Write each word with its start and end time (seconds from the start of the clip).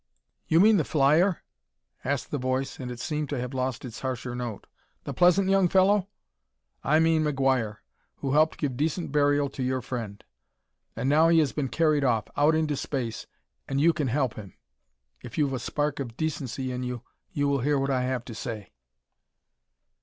"You 0.47 0.59
mean 0.59 0.77
the 0.77 0.83
flyer?" 0.83 1.43
asked 2.03 2.31
the 2.31 2.39
voice, 2.39 2.79
and 2.79 2.89
it 2.89 2.99
seemed 2.99 3.29
to 3.29 3.39
have 3.39 3.53
lost 3.53 3.85
its 3.85 3.99
harsher 3.99 4.33
note. 4.33 4.65
"The 5.03 5.13
pleasant 5.13 5.47
young 5.47 5.67
fellow?" 5.69 6.07
"I 6.83 6.97
mean 6.97 7.23
McGuire, 7.23 7.77
who 8.15 8.33
helped 8.33 8.57
give 8.57 8.75
decent 8.75 9.11
burial 9.11 9.47
to 9.49 9.61
your 9.61 9.79
friend. 9.83 10.23
And 10.95 11.07
now 11.07 11.27
he 11.29 11.37
has 11.37 11.51
been 11.53 11.69
carried 11.69 12.03
off 12.03 12.25
out 12.35 12.55
into 12.55 12.75
space 12.75 13.27
and 13.67 13.79
you 13.79 13.93
can 13.93 14.07
help 14.07 14.33
him. 14.33 14.55
If 15.21 15.37
you've 15.37 15.53
a 15.53 15.59
spark 15.59 15.99
of 15.99 16.17
decency 16.17 16.71
in 16.71 16.81
you, 16.81 17.03
you 17.31 17.47
will 17.47 17.59
hear 17.59 17.77
what 17.77 17.91
I 17.91 18.01
have 18.01 18.25
to 18.25 18.33
say." 18.33 18.71